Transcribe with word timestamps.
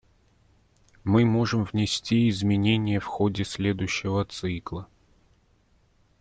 Мы 1.03 1.25
можем 1.25 1.63
внести 1.63 2.27
изменение 2.29 2.99
в 2.99 3.05
ходе 3.05 3.43
следующего 3.45 4.25
цикла. 4.25 4.87